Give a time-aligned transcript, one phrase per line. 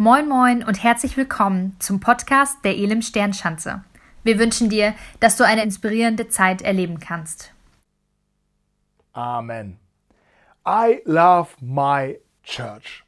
[0.00, 3.82] Moin Moin und herzlich willkommen zum Podcast der Elim Sternschanze.
[4.22, 7.52] Wir wünschen dir, dass du eine inspirierende Zeit erleben kannst.
[9.12, 9.76] Amen.
[10.64, 13.02] I love my church.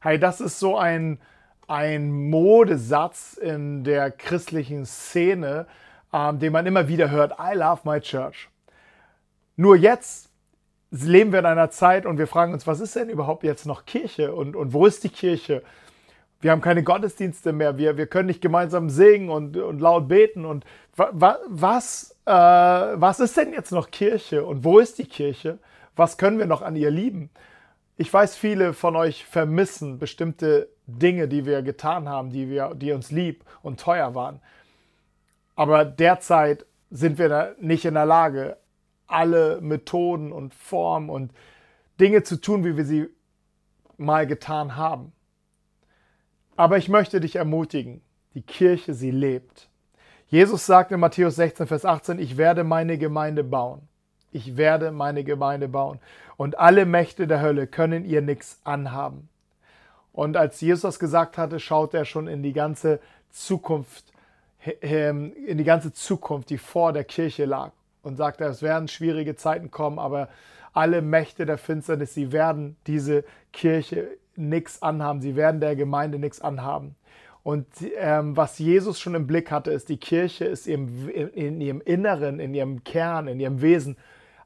[0.00, 1.18] Hey, das ist so ein,
[1.66, 5.66] ein Modesatz in der christlichen Szene,
[6.12, 7.38] ähm, den man immer wieder hört.
[7.40, 8.50] I love my church.
[9.56, 10.28] Nur jetzt
[10.90, 13.86] leben wir in einer Zeit und wir fragen uns, was ist denn überhaupt jetzt noch
[13.86, 15.62] Kirche und, und wo ist die Kirche?
[16.44, 20.44] Wir haben keine Gottesdienste mehr, wir, wir können nicht gemeinsam singen und, und laut beten.
[20.44, 25.58] Und wa, was, äh, was ist denn jetzt noch Kirche und wo ist die Kirche?
[25.96, 27.30] Was können wir noch an ihr lieben?
[27.96, 32.92] Ich weiß, viele von euch vermissen bestimmte Dinge, die wir getan haben, die, wir, die
[32.92, 34.42] uns lieb und teuer waren.
[35.56, 38.58] Aber derzeit sind wir nicht in der Lage,
[39.06, 41.32] alle Methoden und Formen und
[41.98, 43.08] Dinge zu tun, wie wir sie
[43.96, 45.13] mal getan haben.
[46.56, 48.00] Aber ich möchte dich ermutigen,
[48.34, 49.68] die Kirche, sie lebt.
[50.28, 53.88] Jesus sagt in Matthäus 16, Vers 18, ich werde meine Gemeinde bauen.
[54.32, 56.00] Ich werde meine Gemeinde bauen.
[56.36, 59.28] Und alle Mächte der Hölle können ihr nichts anhaben.
[60.12, 64.12] Und als Jesus das gesagt hatte, schaut er schon in die ganze Zukunft,
[64.80, 67.72] in die ganze Zukunft, die vor der Kirche lag.
[68.02, 70.28] Und sagte, es werden schwierige Zeiten kommen, aber
[70.72, 75.20] alle Mächte der Finsternis, sie werden diese Kirche nichts anhaben.
[75.20, 76.96] Sie werden der Gemeinde nichts anhaben.
[77.42, 77.66] Und
[77.98, 82.40] ähm, was Jesus schon im Blick hatte, ist, die Kirche ist im, in ihrem Inneren,
[82.40, 83.96] in ihrem Kern, in ihrem Wesen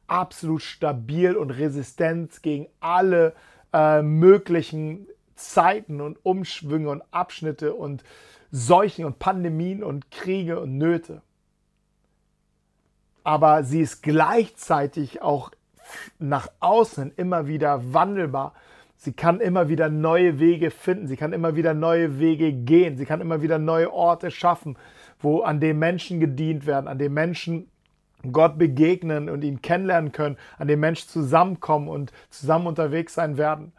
[0.08, 3.34] absolut stabil und resistent gegen alle
[3.72, 8.02] äh, möglichen Zeiten und Umschwünge und Abschnitte und
[8.50, 11.22] Seuchen und Pandemien und Kriege und Nöte.
[13.22, 15.50] Aber sie ist gleichzeitig auch
[16.18, 18.54] nach außen immer wieder wandelbar
[19.00, 21.06] Sie kann immer wieder neue Wege finden.
[21.06, 22.96] Sie kann immer wieder neue Wege gehen.
[22.96, 24.76] Sie kann immer wieder neue Orte schaffen,
[25.20, 27.70] wo an dem Menschen gedient werden, an dem Menschen
[28.32, 33.70] Gott begegnen und ihn kennenlernen können, an dem Menschen zusammenkommen und zusammen unterwegs sein werden.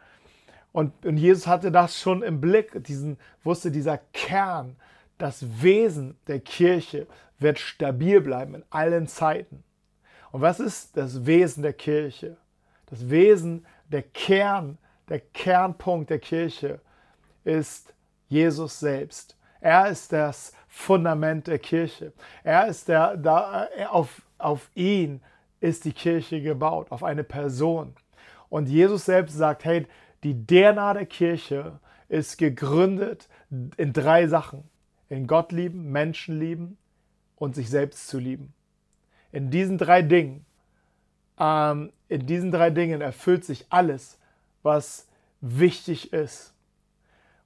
[0.72, 4.76] Und, und Jesus hatte das schon im Blick, diesen, wusste dieser Kern,
[5.18, 7.06] das Wesen der Kirche
[7.38, 9.64] wird stabil bleiben in allen Zeiten.
[10.32, 12.38] Und was ist das Wesen der Kirche?
[12.86, 14.78] Das Wesen, der Kern
[15.10, 16.80] der Kernpunkt der Kirche
[17.44, 17.92] ist
[18.28, 19.36] Jesus selbst.
[19.60, 22.12] Er ist das Fundament der Kirche.
[22.42, 25.20] Er ist der, da, auf, auf ihn
[25.60, 27.94] ist die Kirche gebaut, auf eine Person.
[28.48, 29.86] Und Jesus selbst sagt, hey,
[30.22, 33.28] die DNA der Kirche ist gegründet
[33.76, 34.64] in drei Sachen.
[35.08, 36.78] In Gott lieben, Menschen lieben
[37.36, 38.54] und sich selbst zu lieben.
[39.32, 40.46] In diesen drei Dingen,
[41.38, 44.19] ähm, in diesen drei Dingen erfüllt sich alles,
[44.62, 45.08] was
[45.40, 46.54] wichtig ist.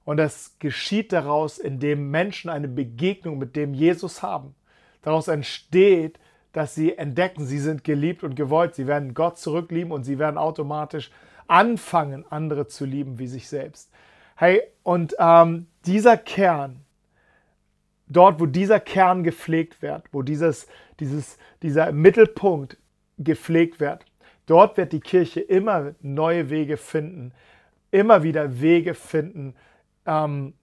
[0.03, 4.55] Und das geschieht daraus, indem Menschen eine Begegnung mit dem Jesus haben.
[5.01, 6.19] Daraus entsteht,
[6.53, 8.75] dass sie entdecken, sie sind geliebt und gewollt.
[8.75, 11.11] Sie werden Gott zurücklieben und sie werden automatisch
[11.47, 13.91] anfangen, andere zu lieben wie sich selbst.
[14.35, 16.81] Hey, und ähm, dieser Kern,
[18.07, 20.67] dort, wo dieser Kern gepflegt wird, wo dieses,
[20.99, 22.77] dieses, dieser Mittelpunkt
[23.17, 24.05] gepflegt wird,
[24.45, 27.33] dort wird die Kirche immer neue Wege finden,
[27.91, 29.55] immer wieder Wege finden,
[30.05, 30.53] ähm,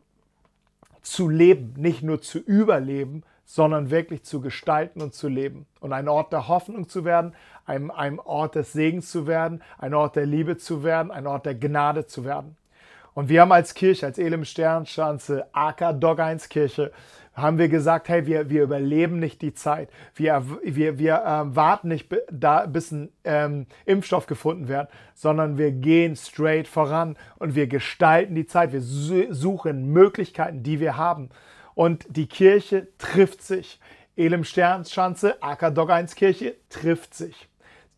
[1.03, 5.67] zu leben, nicht nur zu überleben, sondern wirklich zu gestalten und zu leben.
[5.81, 7.35] Und ein Ort der Hoffnung zu werden,
[7.67, 11.47] ein, ein Ort des Segens zu werden, ein Ort der Liebe zu werden, ein Ort
[11.47, 12.57] der Gnade zu werden.
[13.15, 16.93] Und wir haben als Kirche, als Elim Sternschanze, AK Dog 1 Kirche,
[17.35, 19.89] haben wir gesagt, hey, wir, wir überleben nicht die Zeit.
[20.15, 25.73] Wir, wir, wir ähm, warten nicht, da, bis ein ähm, Impfstoff gefunden wird, sondern wir
[25.73, 28.73] gehen straight voran und wir gestalten die Zeit.
[28.73, 31.31] Wir suchen Möglichkeiten, die wir haben.
[31.75, 33.81] Und die Kirche trifft sich.
[34.15, 37.49] Elim Sternschanze, AK Dog 1 Kirche trifft sich.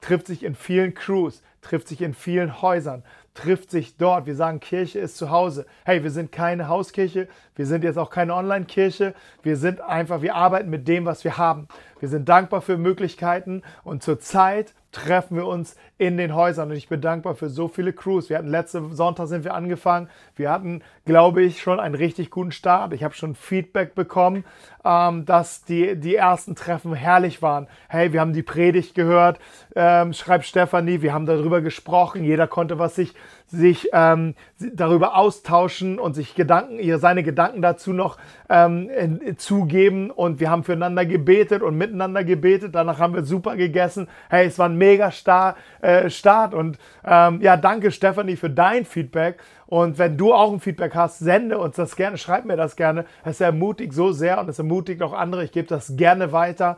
[0.00, 3.02] Trifft sich in vielen Crews, trifft sich in vielen Häusern,
[3.34, 4.26] trifft sich dort.
[4.26, 5.66] Wir sagen, Kirche ist zu Hause.
[5.84, 9.14] Hey, wir sind keine Hauskirche, wir sind jetzt auch keine Online-Kirche.
[9.42, 11.68] Wir sind einfach, wir arbeiten mit dem, was wir haben.
[12.00, 16.70] Wir sind dankbar für Möglichkeiten und zurzeit treffen wir uns in den Häusern.
[16.70, 18.30] Und ich bin dankbar für so viele Crews.
[18.30, 20.08] Wir hatten letzte Sonntag sind wir angefangen.
[20.36, 22.92] Wir hatten, glaube ich, schon einen richtig guten Start.
[22.92, 24.44] Ich habe schon Feedback bekommen,
[24.84, 27.66] ähm, dass die, die ersten Treffen herrlich waren.
[27.88, 29.38] Hey, wir haben die Predigt gehört,
[29.74, 32.24] ähm, schreibt Stefanie, wir haben darüber gesprochen.
[32.24, 33.14] Jeder konnte was sich
[33.54, 38.90] sich ähm, darüber austauschen und sich Gedanken, ihr seine Gedanken dazu noch ähm,
[39.36, 40.10] zugeben.
[40.10, 42.74] Und wir haben füreinander gebetet und miteinander gebetet.
[42.74, 44.08] Danach haben wir super gegessen.
[44.28, 46.54] Hey, es war ein mega Star, äh, Start.
[46.54, 49.38] Und ähm, ja, danke Stephanie für dein Feedback.
[49.66, 53.06] Und wenn du auch ein Feedback hast, sende uns das gerne, schreib mir das gerne.
[53.24, 55.44] Es ermutigt so sehr und es ermutigt auch andere.
[55.44, 56.76] Ich gebe das gerne weiter.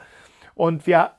[0.55, 1.13] Und wir,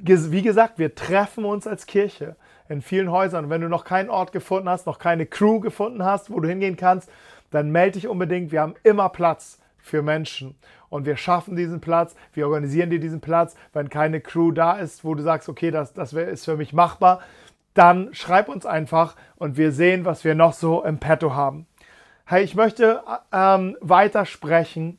[0.00, 2.36] wie gesagt, wir treffen uns als Kirche
[2.68, 3.44] in vielen Häusern.
[3.44, 6.48] Und wenn du noch keinen Ort gefunden hast, noch keine Crew gefunden hast, wo du
[6.48, 7.10] hingehen kannst,
[7.50, 8.50] dann melde dich unbedingt.
[8.52, 10.56] Wir haben immer Platz für Menschen.
[10.88, 13.54] Und wir schaffen diesen Platz, wir organisieren dir diesen Platz.
[13.72, 17.20] Wenn keine Crew da ist, wo du sagst, okay, das, das ist für mich machbar,
[17.76, 21.66] dann schreib uns einfach und wir sehen, was wir noch so im Petto haben.
[22.24, 23.02] Hey, ich möchte
[23.32, 24.98] ähm, weiter sprechen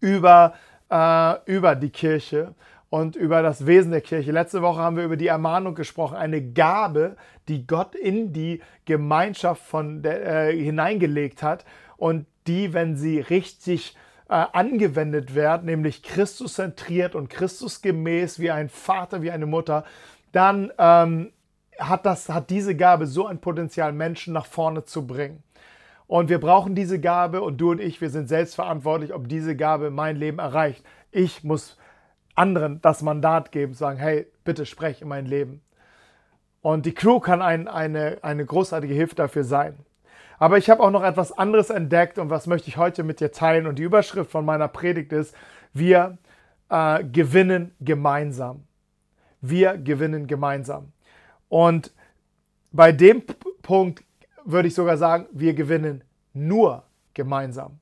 [0.00, 0.54] über,
[0.90, 2.54] äh, über die Kirche
[2.88, 4.32] und über das Wesen der Kirche.
[4.32, 7.16] Letzte Woche haben wir über die Ermahnung gesprochen, eine Gabe,
[7.48, 11.64] die Gott in die Gemeinschaft von der, äh, hineingelegt hat
[11.96, 13.96] und die, wenn sie richtig
[14.28, 19.84] äh, angewendet wird, nämlich Christus zentriert und Christus gemäß wie ein Vater, wie eine Mutter,
[20.32, 21.32] dann ähm,
[21.80, 25.42] hat, das, hat diese Gabe so ein Potenzial, Menschen nach vorne zu bringen.
[26.06, 29.90] Und wir brauchen diese Gabe und du und ich, wir sind selbstverantwortlich, ob diese Gabe
[29.90, 30.84] mein Leben erreicht.
[31.12, 31.76] Ich muss
[32.34, 35.62] anderen das Mandat geben, sagen, hey, bitte sprech in mein Leben.
[36.62, 39.74] Und die Crew kann ein, eine, eine großartige Hilfe dafür sein.
[40.38, 43.30] Aber ich habe auch noch etwas anderes entdeckt und was möchte ich heute mit dir
[43.30, 43.66] teilen.
[43.66, 45.34] Und die Überschrift von meiner Predigt ist,
[45.72, 46.18] wir
[46.70, 48.64] äh, gewinnen gemeinsam.
[49.40, 50.92] Wir gewinnen gemeinsam.
[51.50, 51.92] Und
[52.72, 53.22] bei dem
[53.60, 54.02] Punkt
[54.46, 56.02] würde ich sogar sagen, wir gewinnen
[56.32, 57.80] nur gemeinsam.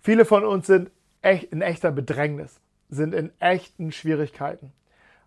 [0.00, 4.72] Viele von uns sind echt in echter Bedrängnis sind in echten Schwierigkeiten.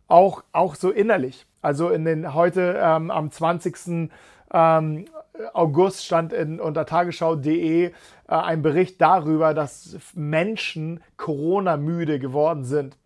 [0.08, 1.46] Auch, auch so innerlich.
[1.62, 4.10] Also in den heute ähm, am 20.
[4.52, 5.06] Ähm,
[5.54, 7.92] August stand in, unter tagesschau.de äh,
[8.28, 12.98] ein Bericht darüber, dass Menschen Corona-müde geworden sind.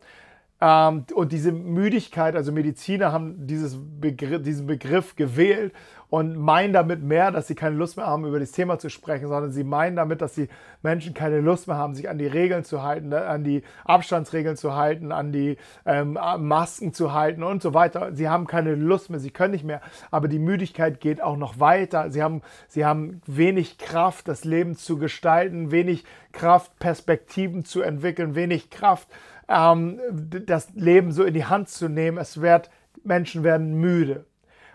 [0.63, 5.73] Ähm, und diese Müdigkeit, also Mediziner haben dieses Begriff, diesen Begriff gewählt
[6.09, 9.27] und meinen damit mehr, dass sie keine Lust mehr haben, über das Thema zu sprechen,
[9.27, 10.47] sondern sie meinen damit, dass die
[10.81, 14.55] Menschen keine Lust mehr haben, sich an die Regeln zu halten, ne, an die Abstandsregeln
[14.55, 18.13] zu halten, an die ähm, Masken zu halten und so weiter.
[18.13, 19.81] Sie haben keine Lust mehr, sie können nicht mehr.
[20.11, 22.09] Aber die Müdigkeit geht auch noch weiter.
[22.09, 28.35] Sie haben, sie haben wenig Kraft, das Leben zu gestalten, wenig Kraft, Perspektiven zu entwickeln,
[28.35, 29.07] wenig Kraft,
[29.47, 29.99] ähm,
[30.45, 32.17] das Leben so in die Hand zu nehmen.
[32.17, 32.69] Es wird,
[33.03, 34.25] Menschen werden müde.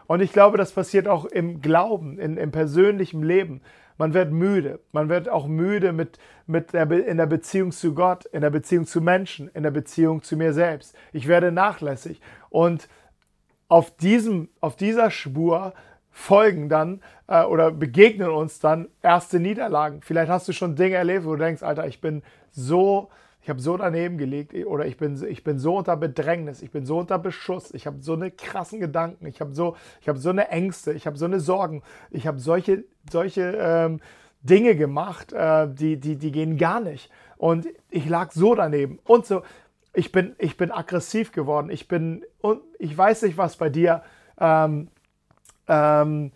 [0.06, 3.60] Und ich glaube, das passiert auch im Glauben, in, im persönlichen Leben.
[3.98, 4.80] Man wird müde.
[4.92, 8.86] Man wird auch müde mit, mit der, in der Beziehung zu Gott, in der Beziehung
[8.86, 10.94] zu Menschen, in der Beziehung zu mir selbst.
[11.12, 12.20] Ich werde nachlässig.
[12.48, 12.88] Und
[13.68, 15.74] auf, diesem, auf dieser Spur
[16.10, 20.00] folgen dann äh, oder begegnen uns dann erste Niederlagen.
[20.02, 23.10] Vielleicht hast du schon Dinge erlebt, wo du denkst, Alter, ich bin so
[23.48, 26.84] ich habe so daneben gelegt oder ich bin, ich bin so unter Bedrängnis, ich bin
[26.84, 30.28] so unter Beschuss, ich habe so eine krassen Gedanken, ich habe so, ich habe so
[30.28, 34.00] eine Ängste, ich habe so eine Sorgen, ich habe solche, solche ähm,
[34.42, 37.10] Dinge gemacht, äh, die, die, die gehen gar nicht.
[37.38, 39.40] Und ich lag so daneben und so.
[39.94, 41.70] Ich bin, ich bin aggressiv geworden.
[41.70, 44.02] Ich bin, und ich weiß nicht, was bei dir
[44.38, 44.88] ähm,
[45.68, 46.32] ähm,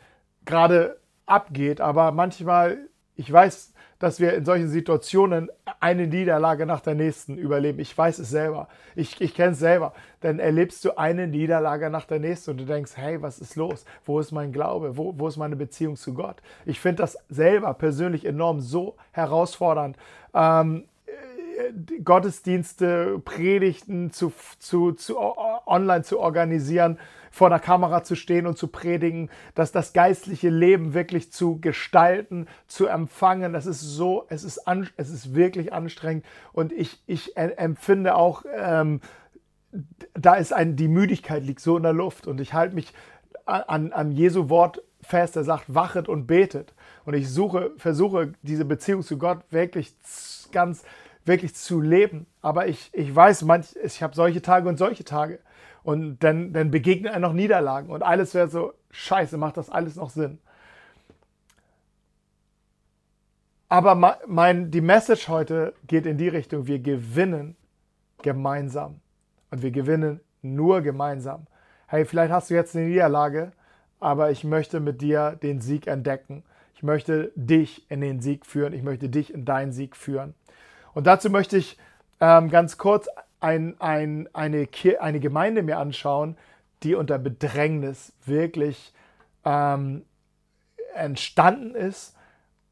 [0.47, 5.51] gerade abgeht, aber manchmal, ich weiß, dass wir in solchen Situationen
[5.83, 7.81] eine Niederlage nach der nächsten überleben.
[7.81, 8.69] Ich weiß es selber.
[8.95, 9.93] Ich, ich kenne es selber.
[10.21, 13.85] Dann erlebst du eine Niederlage nach der nächsten und du denkst, hey, was ist los?
[14.05, 14.97] Wo ist mein Glaube?
[14.97, 16.37] Wo, wo ist meine Beziehung zu Gott?
[16.67, 19.97] Ich finde das selber persönlich enorm so herausfordernd.
[20.35, 20.85] Ähm,
[22.05, 26.99] Gottesdienste, Predigten zu, zu, zu online zu organisieren,
[27.31, 32.47] vor der Kamera zu stehen und zu predigen, dass das geistliche Leben wirklich zu gestalten,
[32.67, 33.55] zu empfangen.
[33.55, 38.45] Das ist so, es ist, an, es ist wirklich anstrengend und ich, ich empfinde auch,
[38.55, 39.01] ähm,
[40.13, 42.93] da ist ein, die Müdigkeit liegt so in der Luft und ich halte mich
[43.47, 46.75] an, an Jesu Wort fest, er sagt, wachet und betet.
[47.05, 49.95] Und ich suche, versuche diese Beziehung zu Gott wirklich
[50.53, 50.85] ganz
[51.25, 52.27] wirklich zu leben.
[52.41, 55.41] Aber ich, ich weiß, manch, ich habe solche Tage und solche Tage.
[55.83, 57.91] Und dann, dann begegnen einem noch Niederlagen.
[57.91, 60.39] Und alles wäre so, scheiße, macht das alles noch Sinn?
[63.69, 67.57] Aber mein, die Message heute geht in die Richtung, wir gewinnen
[68.23, 69.01] gemeinsam.
[69.51, 71.47] Und wir gewinnen nur gemeinsam.
[71.87, 73.53] Hey, vielleicht hast du jetzt eine Niederlage,
[74.01, 76.43] aber ich möchte mit dir den Sieg entdecken.
[76.75, 78.73] Ich möchte dich in den Sieg führen.
[78.73, 80.35] Ich möchte dich in deinen Sieg führen.
[80.95, 81.79] Und dazu möchte ich
[82.21, 83.09] ähm, ganz kurz
[83.41, 84.69] ein, ein, eine,
[85.01, 86.37] eine Gemeinde mir anschauen,
[86.83, 88.93] die unter Bedrängnis wirklich
[89.45, 90.05] ähm,
[90.95, 92.17] entstanden ist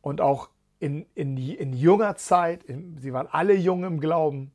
[0.02, 0.48] und auch
[0.78, 4.52] in, in, in junger Zeit, in, sie waren alle jung im Glauben,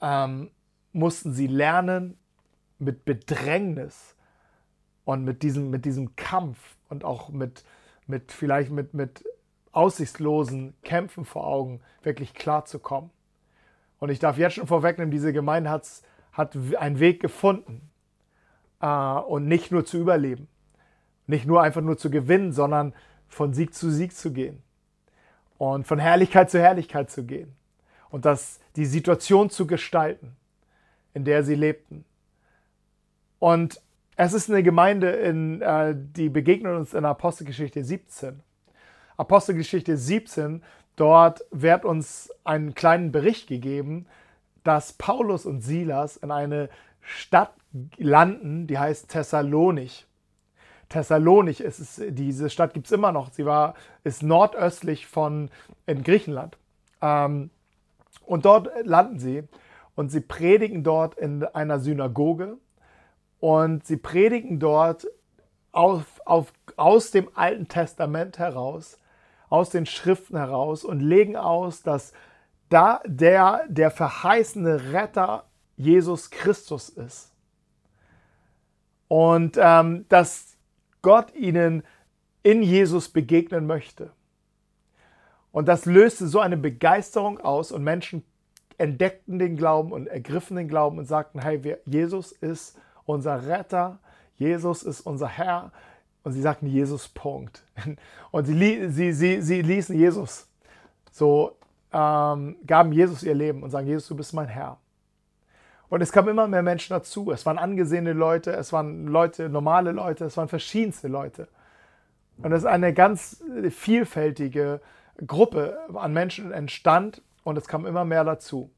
[0.00, 0.50] ähm,
[0.92, 2.18] mussten sie lernen
[2.78, 4.16] mit Bedrängnis
[5.04, 7.64] und mit diesem, mit diesem Kampf und auch mit,
[8.06, 9.24] mit vielleicht mit, mit
[9.76, 13.10] aussichtslosen Kämpfen vor Augen wirklich klar zu kommen.
[13.98, 15.86] Und ich darf jetzt schon vorwegnehmen, diese Gemeinde hat,
[16.32, 17.90] hat einen Weg gefunden
[18.80, 20.48] äh, und nicht nur zu überleben,
[21.26, 22.94] nicht nur einfach nur zu gewinnen, sondern
[23.28, 24.62] von Sieg zu Sieg zu gehen
[25.58, 27.54] und von Herrlichkeit zu Herrlichkeit zu gehen
[28.10, 30.36] und das, die Situation zu gestalten,
[31.12, 32.04] in der sie lebten.
[33.38, 33.80] Und
[34.16, 38.42] es ist eine Gemeinde, in, äh, die begegnet uns in Apostelgeschichte 17.
[39.16, 40.62] Apostelgeschichte 17,
[40.96, 44.06] dort wird uns einen kleinen Bericht gegeben,
[44.64, 46.68] dass Paulus und Silas in eine
[47.00, 47.52] Stadt
[47.96, 50.06] landen, die heißt Thessalonich.
[50.88, 53.32] Thessalonich ist es, diese Stadt gibt es immer noch.
[53.32, 55.50] Sie war, ist nordöstlich von
[55.86, 56.56] in Griechenland.
[57.02, 57.50] Ähm,
[58.24, 59.44] und dort landen sie
[59.94, 62.56] und sie predigen dort in einer Synagoge
[63.40, 65.06] und sie predigen dort
[65.72, 68.98] auf, auf, aus dem Alten Testament heraus,
[69.48, 72.12] aus den Schriften heraus und legen aus, dass
[72.68, 75.44] da der, der verheißene Retter
[75.76, 77.32] Jesus Christus ist.
[79.08, 80.56] Und ähm, dass
[81.02, 81.84] Gott ihnen
[82.42, 84.10] in Jesus begegnen möchte.
[85.52, 88.24] Und das löste so eine Begeisterung aus und Menschen
[88.78, 93.98] entdeckten den Glauben und ergriffen den Glauben und sagten, hey, wir, Jesus ist unser Retter,
[94.36, 95.72] Jesus ist unser Herr.
[96.26, 97.62] Und sie sagten Jesus, Punkt.
[98.32, 100.48] Und sie, sie, sie, sie ließen Jesus,
[101.12, 101.56] so
[101.92, 104.76] ähm, gaben Jesus ihr Leben und sagen, Jesus, du bist mein Herr.
[105.88, 107.30] Und es kamen immer mehr Menschen dazu.
[107.30, 111.46] Es waren angesehene Leute, es waren Leute, normale Leute, es waren verschiedenste Leute.
[112.38, 113.40] Und es ist eine ganz
[113.70, 114.80] vielfältige
[115.28, 118.72] Gruppe an Menschen entstand und es kam immer mehr dazu.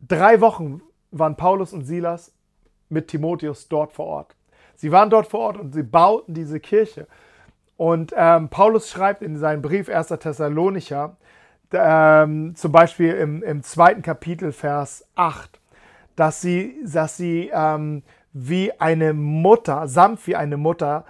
[0.00, 0.80] Drei Wochen
[1.10, 2.32] waren Paulus und Silas
[2.88, 4.35] mit Timotheus dort vor Ort.
[4.76, 7.06] Sie waren dort vor Ort und sie bauten diese Kirche.
[7.76, 10.08] Und ähm, Paulus schreibt in seinem Brief 1.
[10.08, 11.16] Thessalonicher,
[11.72, 15.60] ähm, zum Beispiel im, im zweiten Kapitel, Vers 8,
[16.14, 18.02] dass sie, dass sie ähm,
[18.32, 21.04] wie eine Mutter, sanft wie eine Mutter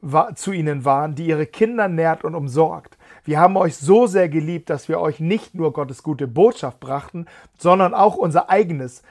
[0.00, 2.98] war, zu ihnen waren, die ihre Kinder nährt und umsorgt.
[3.24, 7.26] Wir haben euch so sehr geliebt, dass wir euch nicht nur Gottes gute Botschaft brachten,
[7.56, 9.02] sondern auch unser eigenes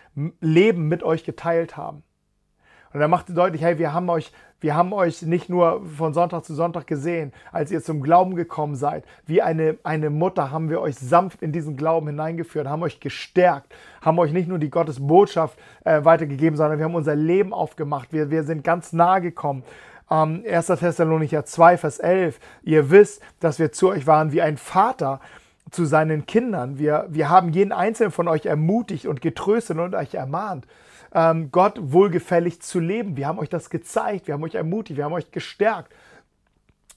[0.41, 2.03] Leben mit euch geteilt haben.
[2.93, 6.45] Und er machte deutlich, hey, wir haben euch, wir haben euch nicht nur von Sonntag
[6.45, 9.05] zu Sonntag gesehen, als ihr zum Glauben gekommen seid.
[9.25, 13.73] Wie eine, eine Mutter haben wir euch sanft in diesen Glauben hineingeführt, haben euch gestärkt,
[14.01, 18.11] haben euch nicht nur die Gottes Botschaft äh, weitergegeben, sondern wir haben unser Leben aufgemacht.
[18.11, 19.63] Wir, wir sind ganz nahe gekommen.
[20.11, 20.67] Ähm, 1.
[20.67, 22.39] Thessalonicher 2, Vers 11.
[22.63, 25.21] Ihr wisst, dass wir zu euch waren wie ein Vater
[25.71, 26.77] zu seinen Kindern.
[26.77, 30.67] Wir, wir haben jeden einzelnen von euch ermutigt und getröstet und euch ermahnt
[31.13, 33.17] ähm, Gott wohlgefällig zu leben.
[33.17, 35.93] Wir haben euch das gezeigt, wir haben euch ermutigt, wir haben euch gestärkt.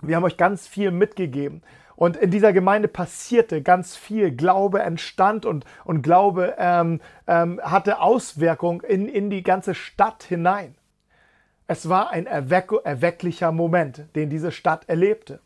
[0.03, 1.63] Wir haben euch ganz viel mitgegeben.
[1.97, 4.33] Und in dieser Gemeinde passierte ganz viel.
[4.33, 10.75] Glaube entstand und, und Glaube ähm, ähm, hatte Auswirkung in, in die ganze Stadt hinein.
[11.67, 15.41] Es war ein erweck erwecklicher Moment, den diese Stadt erlebte.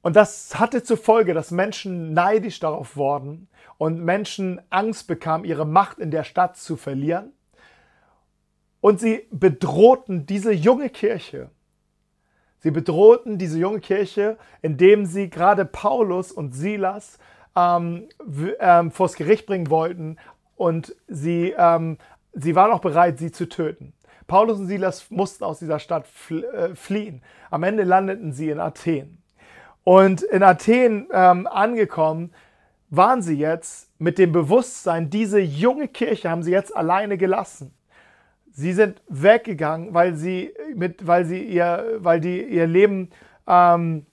[0.00, 5.66] Und das hatte zur Folge, dass Menschen neidisch darauf wurden, und Menschen Angst bekamen, ihre
[5.66, 7.32] Macht in der Stadt zu verlieren.
[8.80, 11.50] Und sie bedrohten diese junge Kirche.
[12.58, 17.18] Sie bedrohten diese junge Kirche, indem sie gerade Paulus und Silas
[17.56, 18.08] ähm,
[18.58, 20.16] ähm, vors Gericht bringen wollten
[20.56, 21.98] und sie, ähm,
[22.32, 23.92] sie waren auch bereit, sie zu töten.
[24.26, 27.22] Paulus und Silas mussten aus dieser Stadt äh, fliehen.
[27.50, 29.22] Am Ende landeten sie in Athen.
[29.82, 32.32] Und in Athen ähm, angekommen,
[32.96, 37.72] waren sie jetzt mit dem Bewusstsein, diese junge Kirche haben sie jetzt alleine gelassen.
[38.52, 43.10] Sie sind weggegangen, weil sie, mit, weil sie ihr, weil die ihr Leben
[43.46, 44.06] ähm,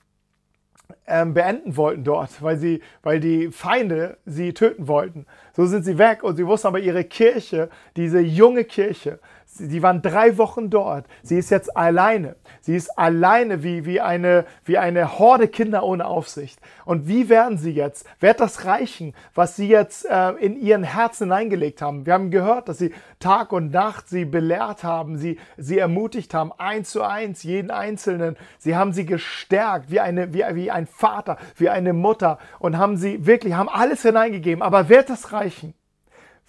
[1.08, 5.26] ähm, beenden wollten dort, weil, sie, weil die Feinde sie töten wollten.
[5.54, 9.20] So sind sie weg und sie wussten aber, ihre Kirche, diese junge Kirche,
[9.54, 11.06] Sie waren drei Wochen dort.
[11.24, 12.38] Sie ist jetzt alleine.
[12.62, 16.58] Sie ist alleine wie, wie, eine, wie eine Horde Kinder ohne Aufsicht.
[16.86, 18.06] Und wie werden sie jetzt?
[18.22, 22.06] Wird das reichen, was sie jetzt äh, in ihren Herzen hineingelegt haben?
[22.06, 26.54] Wir haben gehört, dass sie Tag und Nacht sie belehrt haben, sie, sie ermutigt haben,
[26.58, 28.38] eins zu eins, jeden Einzelnen.
[28.58, 32.96] Sie haben sie gestärkt, wie, eine, wie, wie ein Vater, wie eine Mutter und haben
[32.96, 34.62] sie wirklich, haben alles hineingegeben.
[34.62, 35.74] Aber wird das reichen?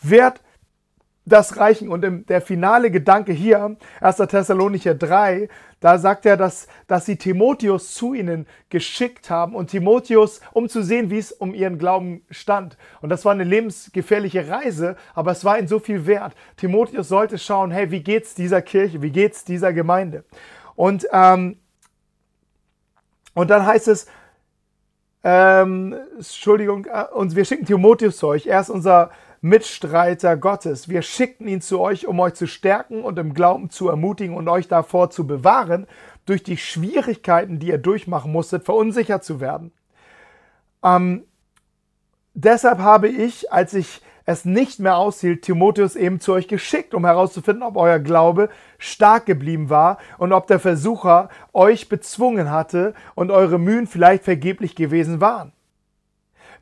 [0.01, 0.41] Wird
[1.25, 1.89] das reichen.
[1.89, 4.17] Und der finale Gedanke hier, 1.
[4.17, 5.49] Thessalonicher 3,
[5.81, 10.83] da sagt er, dass, dass sie Timotheus zu ihnen geschickt haben und Timotheus, um zu
[10.83, 12.77] sehen, wie es um ihren Glauben stand.
[13.01, 16.35] Und das war eine lebensgefährliche Reise, aber es war ihnen so viel wert.
[16.57, 20.25] Timotheus sollte schauen, hey, wie geht's dieser Kirche, wie geht's dieser Gemeinde?
[20.75, 21.59] Und, ähm,
[23.35, 24.07] und dann heißt es,
[25.25, 28.47] ähm, Entschuldigung, äh, und wir schicken Timotheus zu euch.
[28.47, 29.11] Er ist unser
[29.43, 30.89] Mitstreiter Gottes.
[30.89, 34.49] Wir schickten ihn zu euch, um euch zu stärken und im Glauben zu ermutigen und
[34.49, 35.89] euch davor zu bewahren,
[36.27, 39.73] durch die Schwierigkeiten, die ihr durchmachen musstet, verunsichert zu werden.
[40.85, 41.25] Ähm,
[42.35, 47.05] deshalb habe ich, als ich es nicht mehr aushielt, Timotheus eben zu euch geschickt, um
[47.05, 53.33] herauszufinden, ob euer Glaube stark geblieben war und ob der Versucher euch bezwungen hatte und
[53.33, 55.53] eure Mühen vielleicht vergeblich gewesen waren.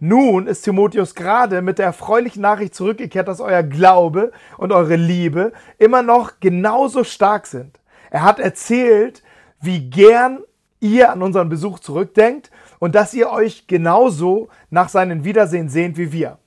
[0.02, 5.52] Nun ist Timotheus gerade mit der erfreulichen Nachricht zurückgekehrt, dass euer Glaube und eure Liebe
[5.76, 7.78] immer noch genauso stark sind.
[8.10, 9.22] Er hat erzählt,
[9.60, 10.40] wie gern
[10.80, 16.12] ihr an unseren Besuch zurückdenkt und dass ihr euch genauso nach seinen Wiedersehen sehnt wie
[16.12, 16.38] wir.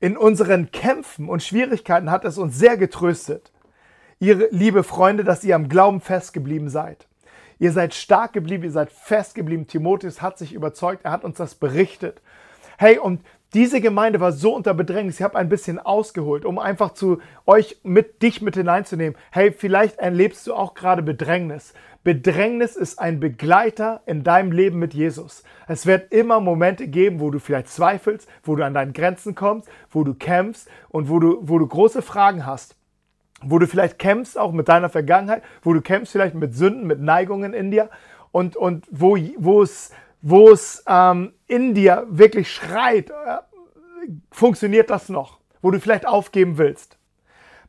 [0.00, 3.52] In unseren Kämpfen und Schwierigkeiten hat es uns sehr getröstet,
[4.18, 7.06] ihr liebe Freunde, dass ihr am Glauben festgeblieben seid.
[7.58, 9.66] Ihr seid stark geblieben, ihr seid festgeblieben.
[9.66, 12.22] Timotheus hat sich überzeugt, er hat uns das berichtet.
[12.80, 13.22] Hey, und
[13.54, 15.16] diese Gemeinde war so unter Bedrängnis.
[15.16, 19.18] Ich habe ein bisschen ausgeholt, um einfach zu euch mit dich mit hineinzunehmen.
[19.32, 21.74] Hey, vielleicht erlebst du auch gerade Bedrängnis.
[22.04, 25.42] Bedrängnis ist ein Begleiter in deinem Leben mit Jesus.
[25.66, 29.68] Es wird immer Momente geben, wo du vielleicht zweifelst, wo du an deine Grenzen kommst,
[29.90, 32.76] wo du kämpfst und wo du, wo du große Fragen hast.
[33.42, 37.00] Wo du vielleicht kämpfst auch mit deiner Vergangenheit, wo du kämpfst vielleicht mit Sünden, mit
[37.00, 37.90] Neigungen in dir
[38.30, 43.38] und, und wo, wo es wo es ähm, in dir wirklich schreit, äh,
[44.30, 46.98] funktioniert das noch, wo du vielleicht aufgeben willst.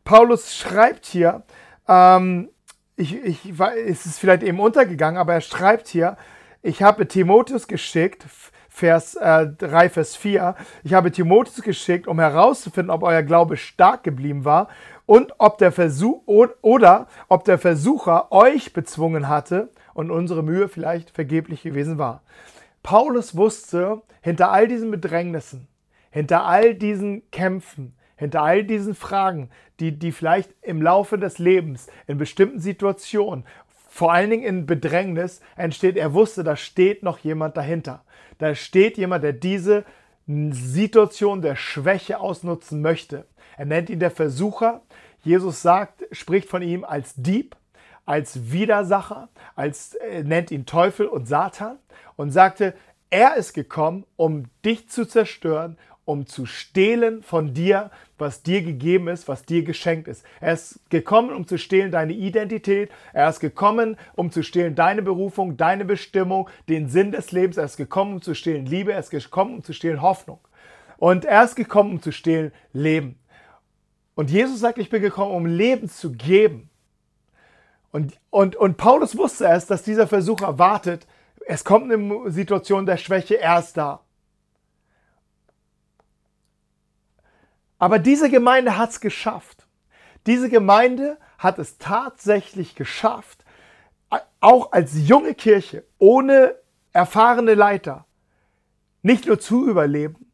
[0.03, 1.43] Paulus schreibt hier,
[1.87, 2.49] ähm,
[2.95, 3.53] ich, ich,
[3.87, 6.17] es ist vielleicht eben untergegangen, aber er schreibt hier,
[6.61, 8.25] ich habe Timotheus geschickt,
[8.69, 14.03] Vers äh, 3, Vers 4, ich habe Timotheus geschickt, um herauszufinden, ob euer Glaube stark
[14.03, 14.67] geblieben war
[15.05, 19.69] und ob der Versuch oder ob der Versucher euch bezwungen hatte,
[19.99, 22.21] und unsere Mühe vielleicht vergeblich gewesen war.
[22.83, 25.67] Paulus wusste, hinter all diesen Bedrängnissen,
[26.11, 31.87] hinter all diesen Kämpfen, hinter all diesen Fragen, die, die vielleicht im Laufe des Lebens
[32.07, 33.45] in bestimmten Situationen,
[33.89, 38.03] vor allen Dingen in Bedrängnis entsteht, er wusste, da steht noch jemand dahinter.
[38.37, 39.83] Da steht jemand, der diese
[40.27, 43.25] Situation der Schwäche ausnutzen möchte.
[43.57, 44.81] Er nennt ihn der Versucher.
[45.21, 47.55] Jesus sagt, spricht von ihm als Dieb
[48.09, 51.77] als Widersacher, als äh, nennt ihn Teufel und Satan
[52.19, 52.73] und sagte,
[53.09, 59.07] er ist gekommen, um dich zu zerstören, um zu stehlen von dir, was dir gegeben
[59.07, 60.25] ist, was dir geschenkt ist.
[60.41, 62.91] Er ist gekommen, um zu stehlen deine Identität.
[63.13, 67.55] Er ist gekommen, um zu stehlen deine Berufung, deine Bestimmung, den Sinn des Lebens.
[67.55, 68.91] Er ist gekommen, um zu stehlen Liebe.
[68.91, 70.41] Er ist gekommen, um zu stehlen Hoffnung.
[70.97, 73.17] Und er ist gekommen, um zu stehlen Leben.
[74.15, 76.69] Und Jesus sagt, ich bin gekommen, um Leben zu geben.
[77.93, 81.07] Und, und, und Paulus wusste es, dass dieser Versuch erwartet,
[81.51, 84.01] es kommt eine Situation der Schwäche, er ist da.
[87.79, 89.65] Aber diese Gemeinde hat es geschafft.
[90.27, 93.43] Diese Gemeinde hat es tatsächlich geschafft,
[94.39, 96.53] auch als junge Kirche, ohne
[96.93, 98.05] erfahrene Leiter,
[99.01, 100.31] nicht nur zu überleben,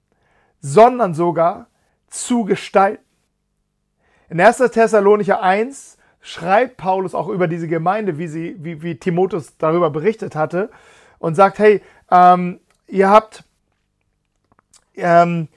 [0.59, 1.67] sondern sogar
[2.09, 3.05] zu gestalten.
[4.27, 4.57] In 1.
[4.57, 10.35] Thessalonicher 1 schreibt Paulus auch über diese Gemeinde, wie, sie, wie, wie Timotheus darüber berichtet
[10.35, 10.71] hatte
[11.19, 13.43] und sagt, hey, ähm, ihr habt,
[14.95, 15.47] ähm,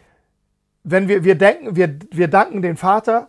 [0.85, 3.29] wenn wir, wir denken, wir, wir danken den Vater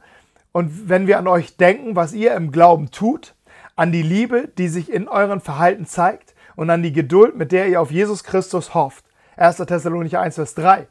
[0.52, 3.36] und wenn wir an euch denken, was ihr im Glauben tut,
[3.76, 7.68] an die Liebe, die sich in euren Verhalten zeigt und an die Geduld, mit der
[7.68, 9.06] ihr auf Jesus Christus hofft.
[9.38, 9.58] 1.
[9.58, 10.88] Thessalonicher 1, Vers 3.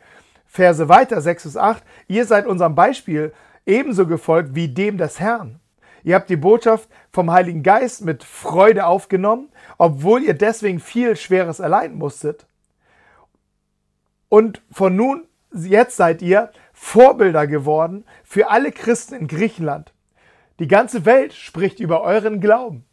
[0.46, 1.82] Verse weiter, 6 bis 8.
[2.08, 3.32] Ihr seid unserem Beispiel
[3.66, 5.60] ebenso gefolgt wie dem des Herrn.
[6.04, 11.60] Ihr habt die Botschaft vom Heiligen Geist mit Freude aufgenommen, obwohl ihr deswegen viel Schweres
[11.60, 12.46] erleiden musstet.
[14.28, 19.92] Und von nun, jetzt seid ihr Vorbilder geworden für alle Christen in Griechenland.
[20.58, 22.84] Die ganze Welt spricht über euren Glauben.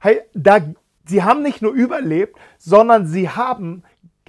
[0.00, 0.58] Hey, da,
[1.06, 3.84] sie haben nicht nur überlebt, sondern sie haben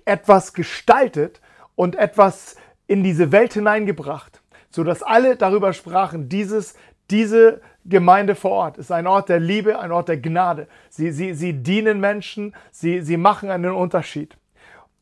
[0.06, 1.42] etwas gestaltet
[1.76, 2.56] und etwas
[2.88, 6.76] in diese Welt hineingebracht, sodass alle darüber sprachen, dieses,
[7.12, 10.68] diese Gemeinde vor Ort ist ein Ort der Liebe, ein Ort der Gnade.
[10.90, 14.38] Sie, sie, sie dienen Menschen, sie, sie machen einen Unterschied.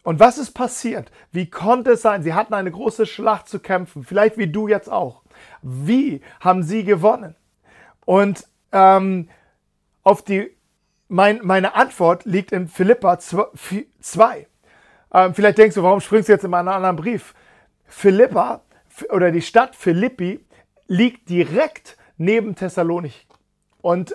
[0.03, 1.11] Und was ist passiert?
[1.31, 2.23] Wie konnte es sein?
[2.23, 5.21] Sie hatten eine große Schlacht zu kämpfen, vielleicht wie du jetzt auch.
[5.61, 7.35] Wie haben sie gewonnen?
[8.05, 9.29] Und ähm,
[10.03, 10.49] auf die,
[11.09, 14.47] mein, meine Antwort liegt in Philippa 2.
[15.13, 17.35] Ähm, vielleicht denkst du, warum springst du jetzt in einen anderen Brief?
[17.85, 18.61] Philippa
[19.11, 20.39] oder die Stadt Philippi
[20.87, 23.27] liegt direkt neben Thessalonich.
[23.81, 24.13] Und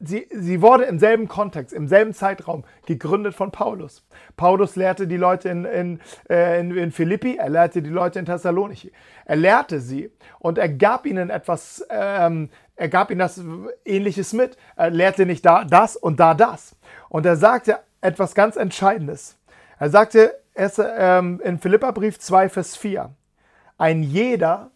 [0.00, 4.06] sie, sie wurde im selben Kontext, im selben Zeitraum gegründet von Paulus.
[4.36, 8.26] Paulus lehrte die Leute in, in, äh, in, in Philippi, er lehrte die Leute in
[8.26, 8.92] Thessalonich.
[9.24, 13.42] Er lehrte sie und er gab ihnen etwas, ähm, er gab ihnen das
[13.84, 14.56] Ähnliches mit.
[14.76, 16.76] Er lehrte nicht da das und da das.
[17.08, 19.38] Und er sagte etwas ganz Entscheidendes.
[19.78, 23.10] Er sagte es, ähm, in Philipperbrief 2, Vers 4,
[23.78, 24.70] ein jeder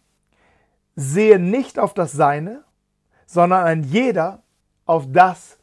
[0.95, 2.63] sehe nicht auf das Seine,
[3.25, 4.43] sondern ein jeder
[4.85, 5.57] auf das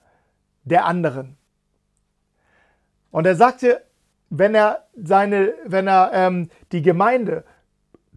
[0.65, 1.37] der anderen.
[3.11, 3.83] Und er sagte,
[4.31, 7.45] wenn er seine, wenn er ähm, die Gemeinde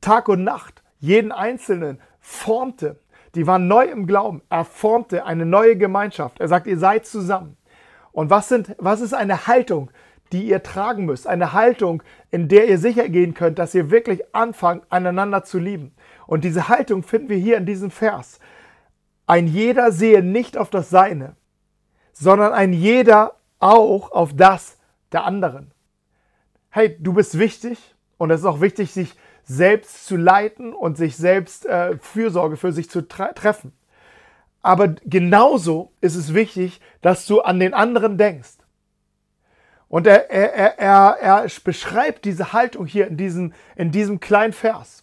[0.01, 2.99] Tag und Nacht, jeden Einzelnen formte,
[3.35, 6.39] die waren neu im Glauben, er formte eine neue Gemeinschaft.
[6.39, 7.57] Er sagt, ihr seid zusammen.
[8.11, 9.89] Und was, sind, was ist eine Haltung,
[10.33, 11.27] die ihr tragen müsst?
[11.27, 15.93] Eine Haltung, in der ihr sicher gehen könnt, dass ihr wirklich anfangt, einander zu lieben.
[16.27, 18.39] Und diese Haltung finden wir hier in diesem Vers.
[19.27, 21.35] Ein jeder sehe nicht auf das Seine,
[22.13, 24.77] sondern ein jeder auch auf das
[25.11, 25.71] der anderen.
[26.69, 31.17] Hey, du bist wichtig und es ist auch wichtig, sich selbst zu leiten und sich
[31.17, 33.73] selbst äh, Fürsorge für sich zu tre treffen.
[34.61, 38.57] Aber genauso ist es wichtig, dass du an den anderen denkst.
[39.87, 45.00] Und er, er, er, er beschreibt diese Haltung hier in diesem, in diesem kleinen Vers.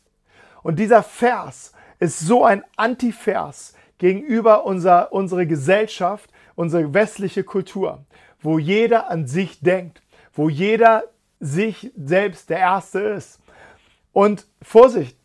[0.68, 8.04] Und dieser Vers ist so ein Antivers gegenüber unserer unsere Gesellschaft, unsere westliche Kultur,
[8.42, 10.02] wo jeder an sich denkt,
[10.34, 11.04] wo jeder
[11.40, 13.40] sich selbst der Erste ist.
[14.12, 15.16] Und Vorsicht,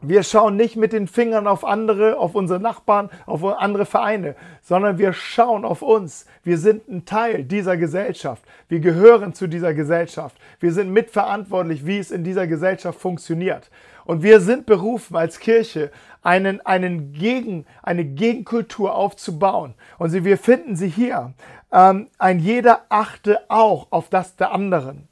[0.00, 4.96] wir schauen nicht mit den Fingern auf andere, auf unsere Nachbarn, auf andere Vereine, sondern
[4.96, 6.24] wir schauen auf uns.
[6.42, 8.42] Wir sind ein Teil dieser Gesellschaft.
[8.68, 10.38] Wir gehören zu dieser Gesellschaft.
[10.58, 13.70] Wir sind mitverantwortlich, wie es in dieser Gesellschaft funktioniert.
[14.10, 19.74] Und wir sind berufen als Kirche, einen, einen Gegen, eine Gegenkultur aufzubauen.
[19.98, 21.32] Und sie, wir finden sie hier.
[21.70, 25.06] Ähm, ein jeder achte auch auf das der anderen.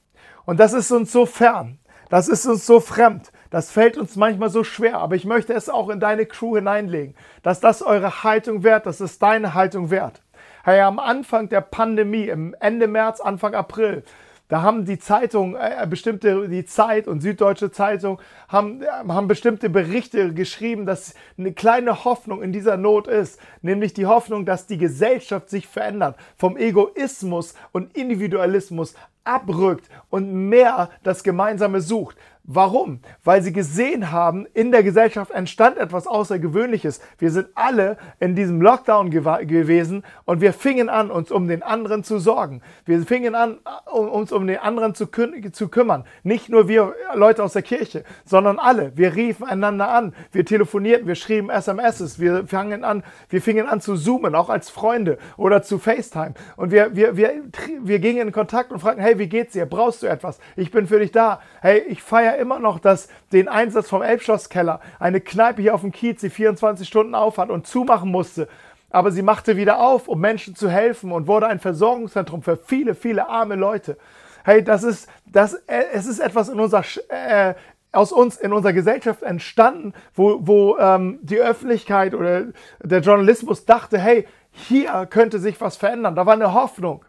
[0.47, 1.79] Und das ist uns so fern.
[2.09, 3.31] Das ist uns so fremd.
[3.51, 7.15] Das fällt uns manchmal so schwer, aber ich möchte es auch in deine Crew hineinlegen,
[7.45, 10.23] dass das eure Haltung wert, dass es deine Haltung wert.
[10.65, 14.03] Hey, am Anfang der Pandemie, im Ende März, Anfang April,
[14.49, 19.69] da haben die Zeitungen, äh, bestimmte, die Zeit und Süddeutsche Zeitung haben, äh, haben bestimmte
[19.69, 24.79] Berichte geschrieben, dass eine kleine Hoffnung in dieser Not ist, nämlich die Hoffnung, dass die
[24.79, 32.17] Gesellschaft sich verändert, vom Egoismus und Individualismus abrückt und mehr das Gemeinsame sucht.
[32.51, 33.01] Warum?
[33.25, 36.99] Weil sie gesehen haben, in der Gesellschaft entstand etwas Außergewöhnliches.
[37.19, 41.63] Wir sind alle in diesem Lockdown gew gewesen und wir fingen an, uns um den
[41.63, 42.63] anderen zu sorgen.
[42.87, 46.05] Wir fingen an, uns um den anderen zu, kü zu kümmern.
[46.23, 48.97] Nicht nur wir Leute aus der Kirche, sondern alle.
[48.97, 53.83] Wir riefen einander an, wir telefonierten, wir schrieben SMSs, wir fingen an, wir fingen an
[53.83, 56.33] zu zoomen, auch als Freunde oder zu FaceTime.
[56.57, 57.43] Und wir, wir, wir,
[57.83, 59.67] wir gingen in Kontakt und fragten, hey, wie geht's dir?
[59.67, 60.39] Brauchst du etwas?
[60.57, 61.43] Ich bin für dich da.
[61.61, 64.81] Hey, ich feiere immer noch das, den Einsatz vom Elbschlosskeller.
[64.99, 68.49] Eine Kneipe hier auf dem Kiez, die 24 Stunden aufhat und zumachen musste.
[68.91, 72.95] Aber sie machte wieder auf, um Menschen zu helfen und wurde ein Versorgungszentrum für viele,
[72.95, 73.99] viele arme Leute.
[74.45, 77.55] Hey, das ist, das, äh, es ist etwas in unserer, äh,
[77.93, 82.45] aus uns in unserer Gesellschaft entstanden, wo, wo ähm, die Öffentlichkeit oder
[82.83, 86.15] der Journalismus dachte, hey, hier könnte sich was verändern.
[86.15, 87.05] Da war eine Hoffnung.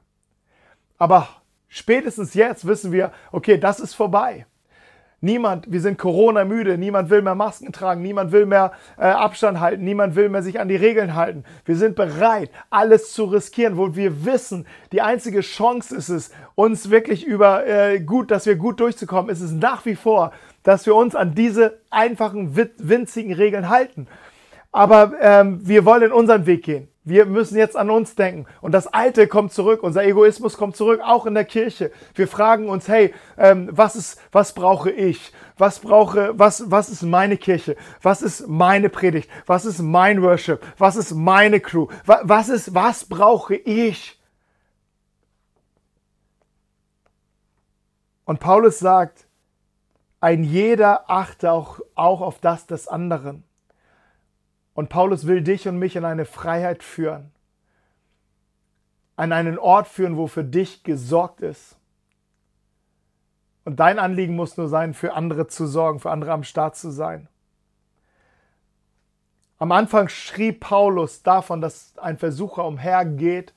[0.98, 1.28] Aber
[1.68, 4.46] spätestens jetzt wissen wir, okay, das ist vorbei.
[5.22, 9.60] Niemand, wir sind Corona müde, niemand will mehr Masken tragen, niemand will mehr äh, Abstand
[9.60, 11.44] halten, niemand will mehr sich an die Regeln halten.
[11.66, 16.90] Wir sind bereit, alles zu riskieren, wo wir wissen, die einzige Chance ist es, uns
[16.90, 20.32] wirklich über äh, gut, dass wir gut durchzukommen, ist es nach wie vor,
[20.64, 24.08] dass wir uns an diese einfachen, winzigen Regeln halten.
[24.72, 26.88] Aber ähm, wir wollen unseren Weg gehen.
[27.10, 28.46] Wir müssen jetzt an uns denken.
[28.62, 29.84] Und das Alte kommt zurück.
[29.84, 31.92] Unser Egoismus kommt zurück, auch in der Kirche.
[32.14, 35.34] Wir fragen uns, hey, ähm, was ist, was brauche ich?
[35.58, 37.76] Was brauche, was, was ist meine Kirche?
[38.02, 39.30] Was ist meine Predigt?
[39.46, 40.62] Was ist mein Worship?
[40.78, 41.88] Was ist meine Crew?
[42.06, 44.22] Was, ist, was brauche ich?
[48.24, 49.26] Und Paulus sagt,
[50.20, 53.44] ein jeder achte auch, auch auf das des anderen.
[54.80, 57.34] Und Paulus will dich und mich in eine Freiheit führen,
[59.18, 61.76] an einen Ort führen, wo für dich gesorgt ist.
[63.66, 66.92] Und dein Anliegen muss nur sein, für andere zu sorgen, für andere am Start zu
[66.92, 67.28] sein.
[69.58, 73.54] Am Anfang schrieb Paulus davon, dass ein Versucher umhergeht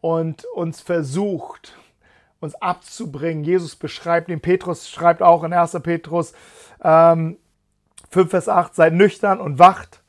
[0.00, 1.76] und uns versucht,
[2.38, 3.42] uns abzubringen.
[3.42, 5.72] Jesus beschreibt ihn, Petrus schreibt auch in 1.
[5.82, 6.34] Petrus
[6.84, 7.36] ähm,
[8.10, 10.04] 5, Vers 8, seid nüchtern und wacht.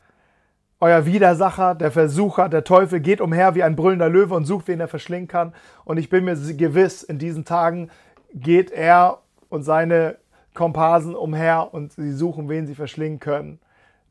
[0.79, 4.79] Euer Widersacher, der Versucher, der Teufel geht umher wie ein brüllender Löwe und sucht, wen
[4.79, 5.55] er verschlingen kann.
[5.85, 7.89] Und ich bin mir gewiss, in diesen Tagen
[8.33, 10.17] geht er und seine
[10.53, 13.59] Komparsen umher und sie suchen, wen sie verschlingen können.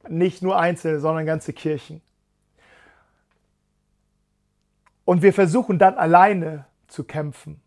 [0.09, 2.00] Nicht nur Einzelne, sondern ganze Kirchen.
[5.05, 7.61] Und wir versuchen dann alleine zu kämpfen.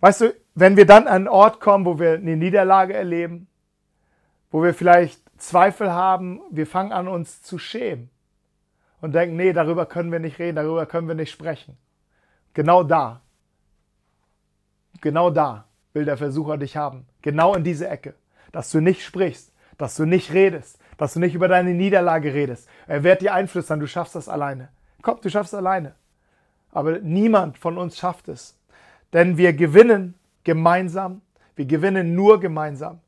[0.00, 3.46] Weißt du, wenn wir dann an einen Ort kommen, wo wir eine Niederlage erleben,
[4.50, 8.10] wo wir vielleicht Zweifel haben, wir fangen an uns zu schämen
[9.00, 11.76] und denken, nee, darüber können wir nicht reden, darüber können wir nicht sprechen.
[12.54, 13.22] Genau da,
[15.00, 17.06] genau da will der Versucher dich haben.
[17.22, 18.14] Genau in diese Ecke.
[18.52, 22.68] Dass du nicht sprichst, dass du nicht redest, dass du nicht über deine Niederlage redest.
[22.86, 24.68] Er wird dir einflüstern, du schaffst das alleine.
[25.02, 25.96] Komm, du schaffst es alleine.
[26.70, 28.56] Aber niemand von uns schafft es.
[29.12, 31.20] Denn wir gewinnen gemeinsam.
[31.56, 33.00] Wir gewinnen nur gemeinsam.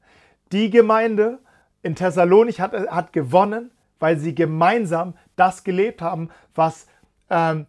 [0.50, 1.38] Die Gemeinde
[1.84, 3.70] in Thessalonich hat, hat gewonnen,
[4.00, 6.86] weil sie gemeinsam das gelebt haben, was
[7.30, 7.66] ähm,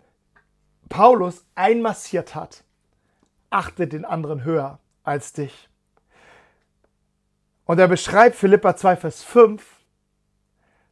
[0.89, 2.63] Paulus einmassiert hat.
[3.49, 5.69] Achte den anderen höher als dich.
[7.65, 9.65] Und er beschreibt Philippa 2, Vers 5,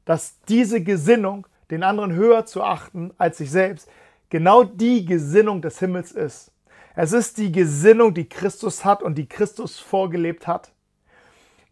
[0.06, 3.90] dass diese Gesinnung, den anderen höher zu achten als sich selbst,
[4.30, 6.52] genau die Gesinnung des Himmels ist.
[6.96, 10.73] Es ist die Gesinnung, die Christus hat und die Christus vorgelebt hat.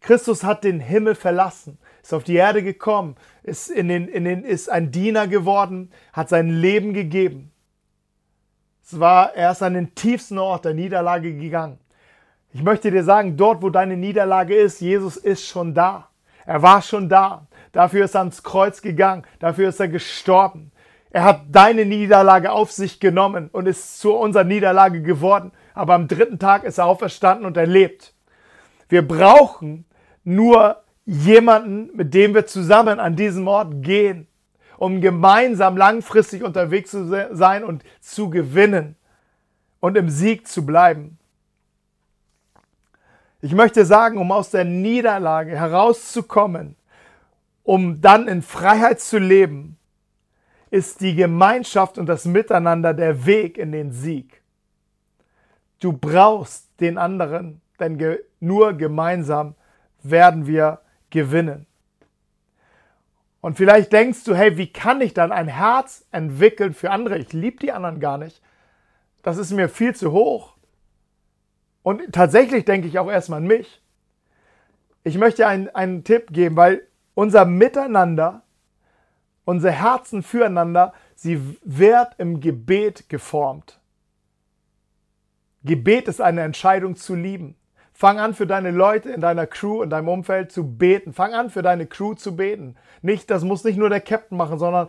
[0.02, 4.44] Christus hat den Himmel verlassen, ist auf die Erde gekommen, ist, in den, in den,
[4.44, 7.52] ist ein Diener geworden, hat sein Leben gegeben.
[8.84, 11.78] Es war, er ist an den tiefsten Ort der Niederlage gegangen.
[12.52, 16.08] Ich möchte dir sagen, dort, wo deine Niederlage ist, Jesus ist schon da.
[16.44, 17.46] Er war schon da.
[17.70, 19.22] Dafür ist er ans Kreuz gegangen.
[19.38, 20.72] Dafür ist er gestorben.
[21.10, 25.52] Er hat deine Niederlage auf sich genommen und ist zu unserer Niederlage geworden.
[25.74, 28.12] Aber am dritten Tag ist er auferstanden und er lebt.
[28.88, 29.86] Wir brauchen
[30.24, 34.26] nur jemanden, mit dem wir zusammen an diesem Ort gehen,
[34.78, 38.96] um gemeinsam langfristig unterwegs zu sein und zu gewinnen
[39.80, 41.18] und im Sieg zu bleiben.
[43.40, 46.76] Ich möchte sagen, um aus der Niederlage herauszukommen,
[47.64, 49.76] um dann in Freiheit zu leben,
[50.70, 54.42] ist die Gemeinschaft und das Miteinander der Weg in den Sieg.
[55.80, 59.54] Du brauchst den anderen, denn nur gemeinsam
[60.02, 61.66] werden wir gewinnen.
[63.40, 67.18] Und vielleicht denkst du, hey, wie kann ich dann ein Herz entwickeln für andere?
[67.18, 68.40] Ich liebe die anderen gar nicht.
[69.22, 70.54] Das ist mir viel zu hoch.
[71.82, 73.82] Und tatsächlich denke ich auch erstmal an mich.
[75.04, 78.42] Ich möchte einen, einen Tipp geben, weil unser Miteinander,
[79.44, 83.80] unser Herzen füreinander, sie wird im Gebet geformt.
[85.64, 87.56] Gebet ist eine Entscheidung zu lieben.
[88.02, 91.12] Fang an für deine Leute in deiner Crew, in deinem Umfeld zu beten.
[91.12, 92.74] Fang an für deine Crew zu beten.
[93.00, 94.88] Nicht, das muss nicht nur der Captain machen, sondern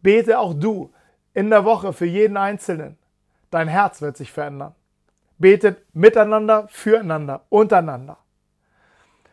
[0.00, 0.90] bete auch du
[1.34, 2.96] in der Woche für jeden Einzelnen.
[3.50, 4.74] Dein Herz wird sich verändern.
[5.36, 8.16] Betet miteinander, füreinander, untereinander.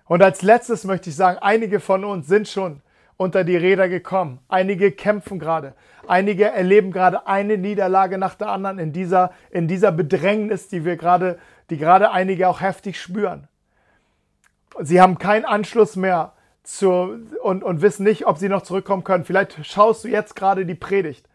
[0.03, 2.81] Und als letztes möchte ich sagen, einige von uns sind schon
[3.15, 4.39] unter die Räder gekommen.
[4.49, 5.75] Einige kämpfen gerade.
[6.07, 10.97] Einige erleben gerade eine Niederlage nach der anderen in dieser, in dieser Bedrängnis, die wir
[10.97, 13.47] gerade, die gerade einige auch heftig spüren.
[14.79, 19.25] Sie haben keinen Anschluss mehr zu, und, und wissen nicht, ob sie noch zurückkommen können.
[19.25, 21.27] Vielleicht schaust du jetzt gerade die Predigt.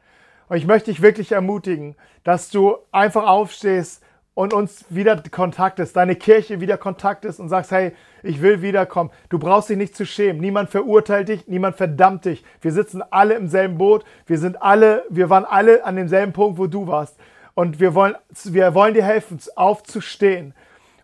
[0.48, 4.02] Und ich möchte dich wirklich ermutigen, dass du einfach aufstehst
[4.38, 8.62] und uns wieder Kontakt ist, deine Kirche wieder Kontakt ist und sagst, hey, ich will
[8.62, 9.10] wiederkommen.
[9.30, 10.40] Du brauchst dich nicht zu schämen.
[10.40, 12.44] Niemand verurteilt dich, niemand verdammt dich.
[12.60, 14.04] Wir sitzen alle im selben Boot.
[14.26, 17.16] Wir sind alle, wir waren alle an demselben Punkt, wo du warst.
[17.58, 20.54] Und wir wollen, wir wollen dir helfen, aufzustehen.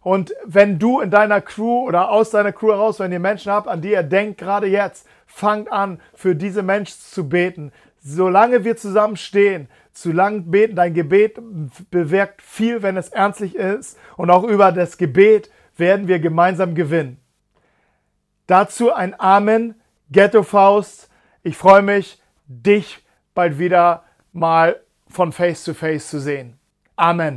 [0.03, 3.67] Und wenn du in deiner Crew oder aus deiner Crew heraus, wenn ihr Menschen habt,
[3.67, 7.73] an die ihr denkt, gerade jetzt, fangt an, für diese Menschen zu beten.
[7.99, 10.77] Solange wir zusammen stehen, zu lang beten.
[10.77, 11.41] Dein Gebet
[11.91, 13.99] bewirkt viel, wenn es ernstlich ist.
[14.17, 17.19] Und auch über das Gebet werden wir gemeinsam gewinnen.
[18.47, 19.75] Dazu ein Amen,
[20.09, 21.11] Ghetto Faust.
[21.43, 24.84] Ich freue mich, dich bald wieder mal
[25.15, 26.59] von Face to Face zu sehen.
[26.97, 27.37] Amen.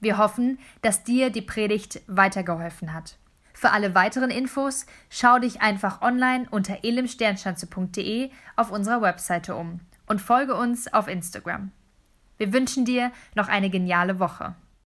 [0.00, 3.18] Wir hoffen, dass dir die Predigt weitergeholfen hat.
[3.52, 10.22] Für alle weiteren Infos schau dich einfach online unter elimsternschanze.de auf unserer Webseite um und
[10.22, 11.72] folge uns auf Instagram.
[12.36, 14.54] Wir wünschen dir noch eine geniale Woche.